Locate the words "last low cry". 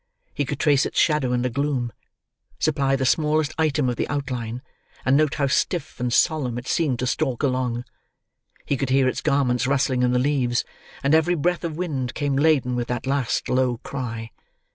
13.05-14.31